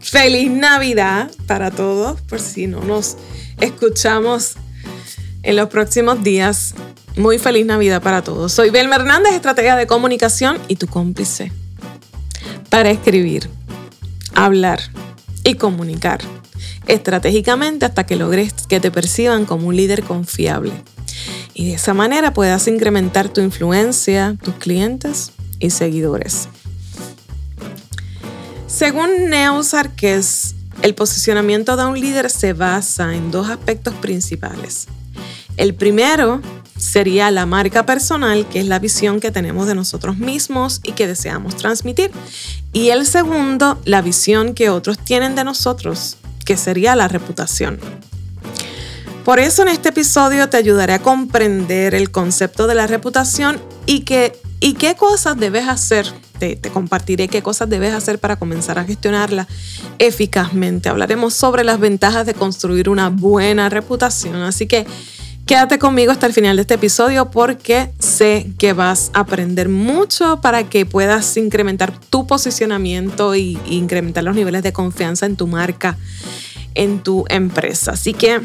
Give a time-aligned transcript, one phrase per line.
[0.00, 3.16] Feliz Navidad para todos, por si no nos
[3.60, 4.54] escuchamos
[5.42, 6.74] en los próximos días.
[7.16, 8.52] Muy feliz Navidad para todos.
[8.52, 11.50] Soy Belma Hernández, estratega de comunicación y tu cómplice
[12.68, 13.50] para escribir,
[14.34, 14.80] hablar
[15.42, 16.20] y comunicar
[16.86, 20.72] estratégicamente hasta que logres que te perciban como un líder confiable.
[21.52, 26.48] Y de esa manera puedas incrementar tu influencia, tus clientes y seguidores.
[28.72, 34.86] Según Neo Sarkes, el posicionamiento de un líder se basa en dos aspectos principales.
[35.56, 36.40] El primero
[36.78, 41.08] sería la marca personal, que es la visión que tenemos de nosotros mismos y que
[41.08, 42.12] deseamos transmitir.
[42.72, 46.16] Y el segundo, la visión que otros tienen de nosotros,
[46.46, 47.80] que sería la reputación.
[49.24, 54.04] Por eso en este episodio te ayudaré a comprender el concepto de la reputación y,
[54.60, 56.06] y qué cosas debes hacer.
[56.40, 59.46] Te, compartiré qué cosas debes hacer para comenzar a gestionarla
[60.00, 60.88] eficazmente.
[60.88, 64.34] Hablaremos sobre las ventajas de construir una buena reputación.
[64.36, 64.84] Así que
[65.46, 70.40] quédate conmigo hasta el final de este episodio porque sé que vas a aprender mucho
[70.40, 75.46] para que puedas incrementar tu posicionamiento y, y incrementar los niveles de confianza en tu
[75.46, 75.96] marca,
[76.74, 77.92] en tu empresa.
[77.92, 78.40] Así que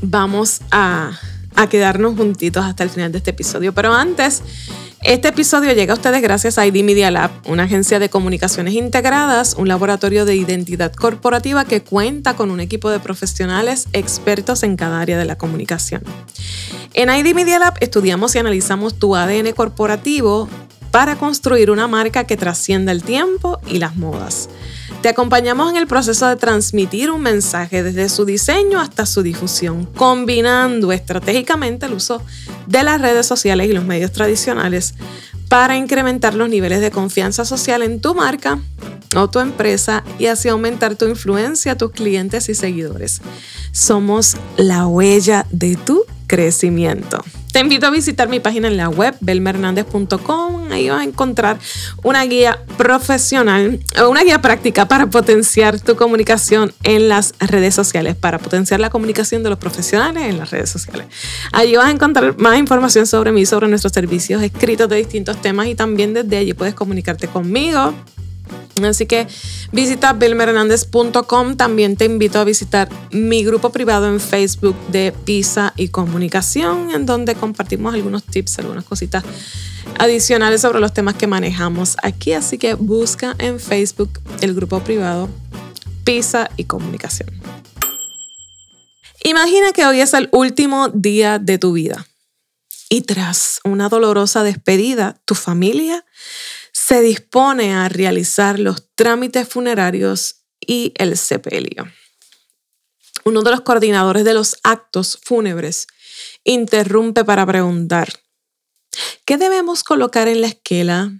[0.00, 1.18] vamos a,
[1.70, 3.72] quedarnos juntitos hasta el final de este episodio.
[3.72, 4.42] Pero antes,
[5.06, 9.54] este episodio llega a ustedes gracias a ID Media Lab, una agencia de comunicaciones integradas,
[9.56, 15.00] un laboratorio de identidad corporativa que cuenta con un equipo de profesionales expertos en cada
[15.00, 16.02] área de la comunicación.
[16.92, 20.48] En ID Media Lab estudiamos y analizamos tu ADN corporativo
[20.90, 24.48] para construir una marca que trascienda el tiempo y las modas.
[25.06, 29.84] Te acompañamos en el proceso de transmitir un mensaje desde su diseño hasta su difusión,
[29.84, 32.20] combinando estratégicamente el uso
[32.66, 34.96] de las redes sociales y los medios tradicionales
[35.48, 38.58] para incrementar los niveles de confianza social en tu marca
[39.14, 43.20] o tu empresa y así aumentar tu influencia, tus clientes y seguidores.
[43.70, 47.22] Somos la huella de tu crecimiento.
[47.56, 50.70] Te invito a visitar mi página en la web, belmernandez.com.
[50.70, 51.58] Ahí vas a encontrar
[52.02, 58.38] una guía profesional, una guía práctica para potenciar tu comunicación en las redes sociales, para
[58.38, 61.06] potenciar la comunicación de los profesionales en las redes sociales.
[61.50, 65.68] Allí vas a encontrar más información sobre mí, sobre nuestros servicios escritos de distintos temas
[65.68, 67.94] y también desde allí puedes comunicarte conmigo
[68.82, 69.26] Así que
[69.72, 71.56] visita belmerhernandez.com.
[71.56, 77.06] También te invito a visitar mi grupo privado en Facebook de Pisa y Comunicación, en
[77.06, 79.24] donde compartimos algunos tips, algunas cositas
[79.98, 82.32] adicionales sobre los temas que manejamos aquí.
[82.32, 85.28] Así que busca en Facebook el grupo privado
[86.04, 87.30] Pisa y Comunicación.
[89.24, 92.06] Imagina que hoy es el último día de tu vida
[92.88, 96.04] y tras una dolorosa despedida, tu familia
[96.86, 101.90] se dispone a realizar los trámites funerarios y el sepelio.
[103.24, 105.88] Uno de los coordinadores de los actos fúnebres
[106.44, 108.12] interrumpe para preguntar,
[109.24, 111.10] ¿qué debemos colocar en la esquela?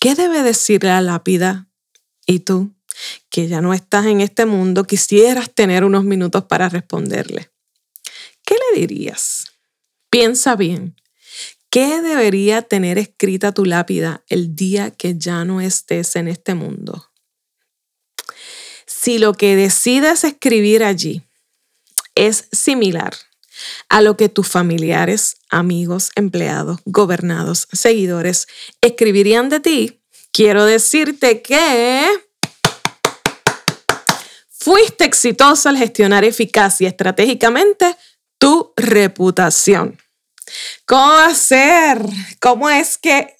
[0.00, 1.68] ¿Qué debe decir la lápida?
[2.26, 2.74] Y tú,
[3.30, 7.52] que ya no estás en este mundo, quisieras tener unos minutos para responderle.
[8.44, 9.44] ¿Qué le dirías?
[10.10, 10.96] Piensa bien.
[11.70, 17.10] ¿Qué debería tener escrita tu lápida el día que ya no estés en este mundo?
[18.86, 21.22] Si lo que decides escribir allí
[22.14, 23.12] es similar
[23.90, 28.46] a lo que tus familiares, amigos, empleados, gobernados, seguidores
[28.80, 30.00] escribirían de ti,
[30.32, 32.08] quiero decirte que
[34.48, 37.94] fuiste exitoso al gestionar eficaz y estratégicamente
[38.38, 39.98] tu reputación.
[40.84, 41.98] ¿Cómo ser?
[42.40, 43.36] ¿Cómo es que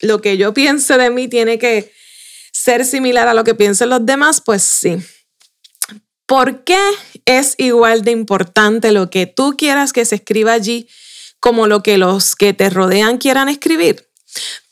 [0.00, 1.92] lo que yo piense de mí tiene que
[2.52, 4.40] ser similar a lo que piensen los demás?
[4.40, 4.96] Pues sí.
[6.26, 6.80] ¿Por qué
[7.24, 10.88] es igual de importante lo que tú quieras que se escriba allí
[11.38, 14.08] como lo que los que te rodean quieran escribir?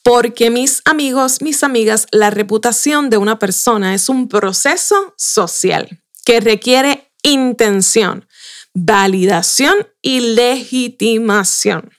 [0.02, 6.40] Porque mis amigos, mis amigas, la reputación de una persona es un proceso social que
[6.40, 8.28] requiere intención,
[8.74, 11.90] validación y legitimación.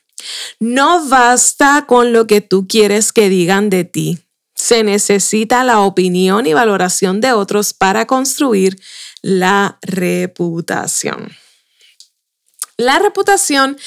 [0.60, 4.18] No basta con lo que tú quieres que digan de ti.
[4.54, 8.80] Se necesita la opinión y valoración de otros para construir
[9.22, 11.30] la reputación.
[12.78, 13.78] La reputación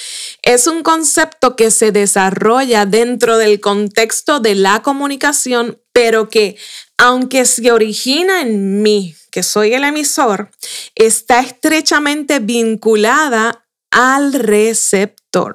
[0.41, 6.57] es un concepto que se desarrolla dentro del contexto de la comunicación, pero que
[6.99, 10.51] aunque se origina en mí, que soy el emisor,
[10.95, 15.53] está estrechamente vinculada al receptor.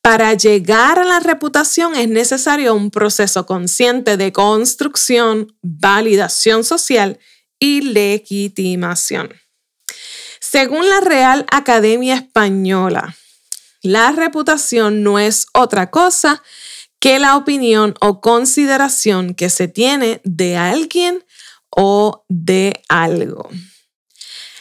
[0.00, 7.18] Para llegar a la reputación es necesario un proceso consciente de construcción, validación social
[7.58, 9.34] y legitimación.
[10.40, 13.14] Según la Real Academia Española,
[13.82, 16.42] la reputación no es otra cosa
[17.18, 21.24] la opinión o consideración que se tiene de alguien
[21.70, 23.48] o de algo.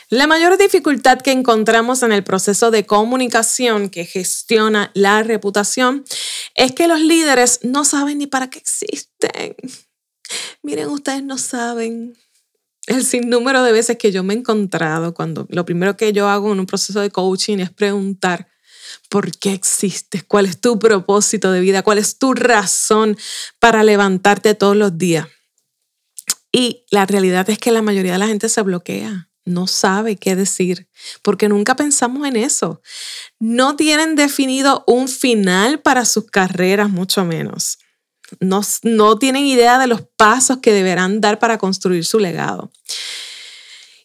[0.09, 6.05] La mayor dificultad que encontramos en el proceso de comunicación que gestiona la reputación
[6.53, 9.55] es que los líderes no saben ni para qué existen.
[10.61, 12.15] Miren, ustedes no saben
[12.85, 16.53] el sinnúmero de veces que yo me he encontrado cuando lo primero que yo hago
[16.53, 18.47] en un proceso de coaching es preguntar,
[19.09, 20.23] ¿por qué existes?
[20.23, 21.83] ¿Cuál es tu propósito de vida?
[21.83, 23.17] ¿Cuál es tu razón
[23.59, 25.27] para levantarte todos los días?
[26.51, 30.35] Y la realidad es que la mayoría de la gente se bloquea no sabe qué
[30.35, 30.89] decir,
[31.21, 32.81] porque nunca pensamos en eso.
[33.39, 37.77] No tienen definido un final para sus carreras, mucho menos.
[38.39, 42.71] No, no tienen idea de los pasos que deberán dar para construir su legado.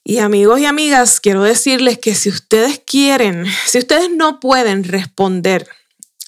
[0.04, 5.68] Y amigos y amigas, quiero decirles que si ustedes quieren, si ustedes no pueden responder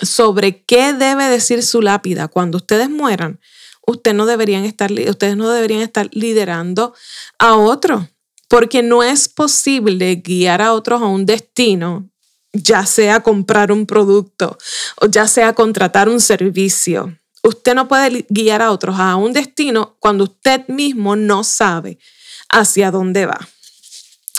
[0.01, 3.41] sobre qué debe decir su lápida cuando ustedes mueran,
[3.87, 6.95] ustedes no deberían estar, ustedes no deberían estar liderando
[7.39, 8.09] a otro
[8.49, 12.11] porque no es posible guiar a otros a un destino,
[12.53, 14.59] ya sea comprar un producto
[15.01, 17.19] o ya sea contratar un servicio.
[17.43, 21.99] Usted no puede guiar a otros a un destino cuando usted mismo no sabe
[22.51, 23.49] hacia dónde va.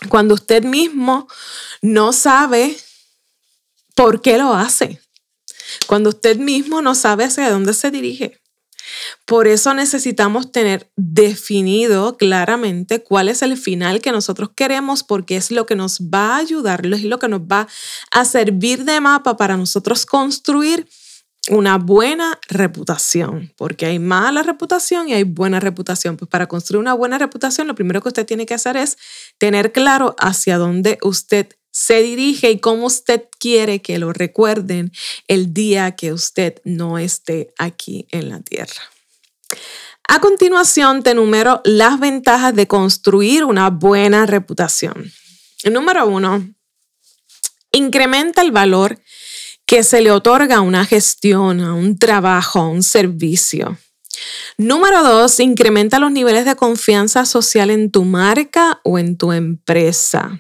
[0.09, 1.27] Cuando usted mismo
[1.81, 2.77] no sabe
[3.95, 4.99] por qué lo hace.
[5.87, 8.39] Cuando usted mismo no sabe hacia dónde se dirige.
[9.25, 15.51] Por eso necesitamos tener definido claramente cuál es el final que nosotros queremos porque es
[15.51, 17.67] lo que nos va a ayudar, es lo que nos va
[18.11, 20.87] a servir de mapa para nosotros construir
[21.49, 26.15] una buena reputación, porque hay mala reputación y hay buena reputación.
[26.15, 28.97] Pues para construir una buena reputación, lo primero que usted tiene que hacer es
[29.37, 34.91] tener claro hacia dónde usted se dirige y cómo usted quiere que lo recuerden
[35.27, 38.81] el día que usted no esté aquí en la tierra.
[40.07, 45.11] A continuación, te enumero las ventajas de construir una buena reputación.
[45.69, 46.47] número uno,
[47.71, 48.99] incrementa el valor
[49.65, 53.77] que se le otorga una gestión, a un trabajo, un servicio.
[54.57, 60.39] Número dos, incrementa los niveles de confianza social en tu marca o en tu empresa.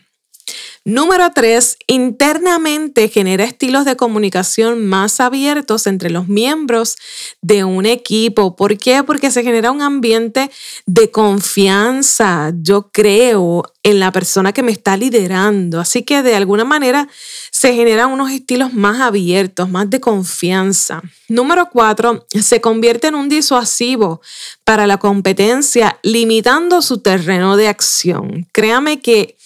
[0.85, 6.97] Número tres, internamente genera estilos de comunicación más abiertos entre los miembros
[7.41, 8.57] de un equipo.
[8.57, 9.01] ¿Por qué?
[9.01, 10.51] Porque se genera un ambiente
[10.85, 15.79] de confianza, yo creo, en la persona que me está liderando.
[15.79, 17.07] Así que de alguna manera
[17.51, 21.01] se generan unos estilos más abiertos, más de confianza.
[21.29, 24.21] Número cuatro, se convierte en un disuasivo
[24.65, 28.47] para la competencia, limitando su terreno de acción.
[28.51, 29.37] Créame que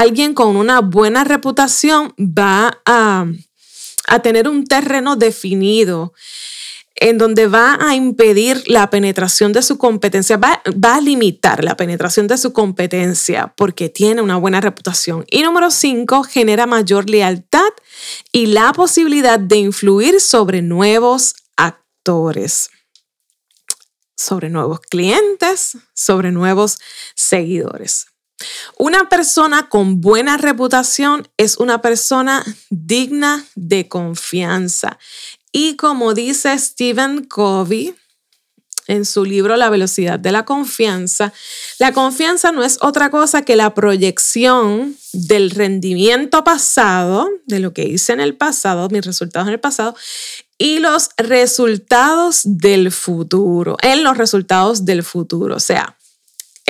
[0.00, 3.26] alguien con una buena reputación va a,
[4.22, 6.14] tener un terreno definido
[6.96, 11.76] en donde va a impedir la penetración de su competencia, va, va, a limitar la
[11.76, 15.24] penetración de su competencia porque tiene una buena reputación.
[15.30, 17.70] Y número cinco, genera mayor lealtad
[18.32, 22.70] y la posibilidad de influir sobre nuevos actores,
[24.16, 26.78] sobre nuevos clientes, sobre nuevos
[27.14, 28.09] seguidores.
[28.78, 34.98] Una persona con buena reputación es una persona digna de confianza.
[35.52, 37.94] Y como dice Stephen Covey
[38.86, 41.32] en su libro La velocidad de la confianza,
[41.78, 47.84] la confianza no es otra cosa que la proyección del rendimiento pasado, de lo que
[47.84, 49.94] hice en el pasado, mis resultados en el pasado,
[50.58, 55.56] y los resultados del futuro, en los resultados del futuro.
[55.56, 55.96] O sea,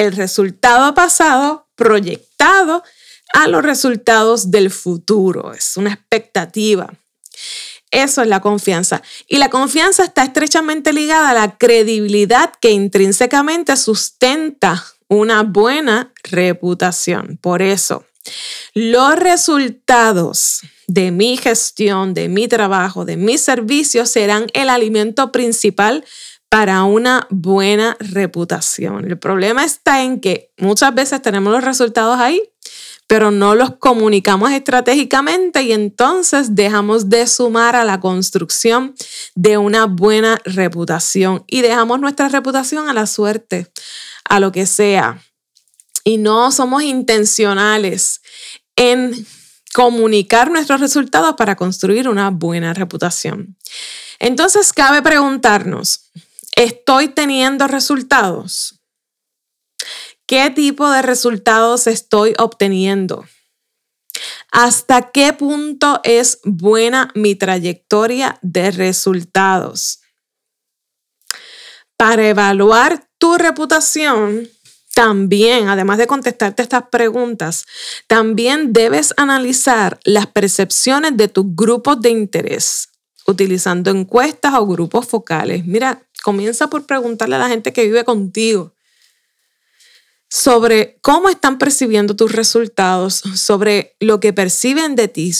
[0.01, 2.83] el resultado pasado proyectado
[3.35, 5.53] a los resultados del futuro.
[5.53, 6.91] Es una expectativa.
[7.91, 9.03] Eso es la confianza.
[9.29, 17.39] Y la confianza está estrechamente ligada a la credibilidad que intrínsecamente sustenta una buena reputación.
[17.43, 18.05] Por eso,
[18.73, 26.07] los resultados de mi gestión, de mi trabajo, de mis servicios serán el alimento principal
[26.51, 29.05] para una buena reputación.
[29.05, 32.43] El problema está en que muchas veces tenemos los resultados ahí,
[33.07, 38.95] pero no los comunicamos estratégicamente y entonces dejamos de sumar a la construcción
[39.37, 43.69] de una buena reputación y dejamos nuestra reputación a la suerte,
[44.25, 45.23] a lo que sea.
[46.03, 48.23] Y no somos intencionales
[48.75, 49.25] en
[49.73, 53.57] comunicar nuestros resultados para construir una buena reputación.
[54.19, 56.11] Entonces cabe preguntarnos,
[56.65, 58.81] ¿estoy teniendo resultados?
[60.27, 63.25] ¿Qué tipo de resultados estoy obteniendo?
[64.53, 70.01] ¿Hasta qué punto es buena mi trayectoria de resultados?
[71.97, 74.49] Para evaluar tu reputación,
[74.95, 77.65] también, además de contestarte estas preguntas,
[78.07, 82.91] también debes analizar las percepciones de tus grupos de interés
[83.27, 85.65] utilizando encuestas o grupos focales.
[85.65, 88.75] Mira, comienza por preguntarle a la gente que vive contigo
[90.29, 95.33] sobre cómo están percibiendo tus resultados, sobre lo que perciben de ti.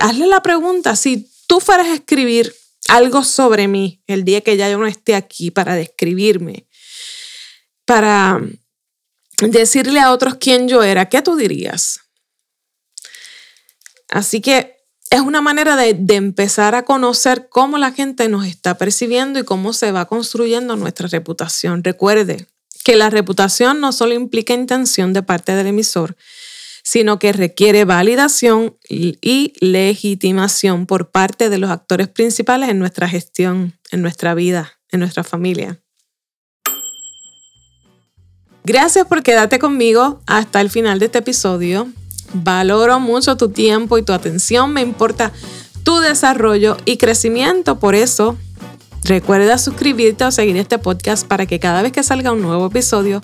[0.00, 2.54] hazle la pregunta, si tú fueras a escribir
[2.88, 6.66] algo sobre mí el día que ya yo no esté aquí para describirme,
[7.84, 8.40] para
[9.38, 12.00] decirle a otros quién yo era, ¿qué tú dirías?
[14.08, 14.79] Así que
[15.10, 19.44] es una manera de, de, empezar a conocer cómo la gente nos está percibiendo y
[19.44, 21.82] cómo se va construyendo nuestra reputación.
[21.82, 22.46] Recuerde,
[22.84, 26.16] que la reputación no solo implica intención de parte del emisor,
[26.82, 33.78] sino que requiere validación y legitimación por parte de los actores principales en nuestra gestión,
[33.90, 35.78] en nuestra vida, en nuestra familia.
[38.64, 41.88] Gracias por quedarte conmigo hasta el final de este episodio.
[42.32, 44.72] Valoro mucho tu tiempo y tu atención.
[44.72, 45.32] Me importa
[45.82, 47.78] tu desarrollo y crecimiento.
[47.78, 48.36] Por eso
[49.04, 53.22] Recuerda suscribirte o seguir este podcast para que cada vez que salga un nuevo episodio,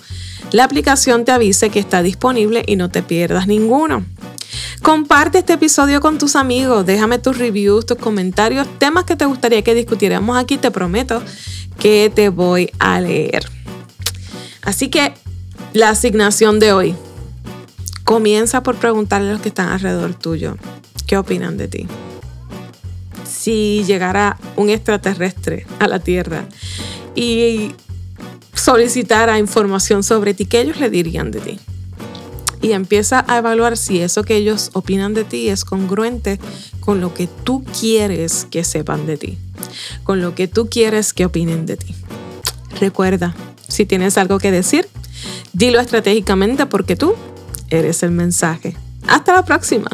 [0.51, 4.03] la aplicación te avise que está disponible y no te pierdas ninguno.
[4.81, 9.61] Comparte este episodio con tus amigos, déjame tus reviews, tus comentarios, temas que te gustaría
[9.61, 11.21] que discutiéramos aquí, te prometo
[11.79, 13.47] que te voy a leer.
[14.63, 15.13] Así que
[15.73, 16.95] la asignación de hoy.
[18.07, 20.57] Comienza por preguntarle a los que están alrededor tuyo
[21.05, 21.87] qué opinan de ti
[23.47, 26.45] si llegara un extraterrestre a la Tierra
[27.15, 27.71] y
[28.53, 31.59] solicitara información sobre ti, ¿qué ellos le dirían de ti?
[32.61, 36.39] Y empieza a evaluar si eso que ellos opinan de ti es congruente
[36.79, 39.37] con lo que tú quieres que sepan de ti,
[40.03, 41.95] con lo que tú quieres que opinen de ti.
[42.79, 43.35] Recuerda,
[43.67, 44.87] si tienes algo que decir,
[45.53, 47.15] dilo estratégicamente porque tú
[47.69, 48.75] eres el mensaje.
[49.07, 49.89] Hasta la próxima.